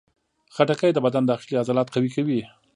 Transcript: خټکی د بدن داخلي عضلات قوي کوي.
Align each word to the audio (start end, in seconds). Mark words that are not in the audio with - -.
خټکی 0.55 0.91
د 0.93 0.97
بدن 1.05 1.23
داخلي 1.31 1.55
عضلات 1.61 1.87
قوي 1.95 2.09
کوي. 2.15 2.41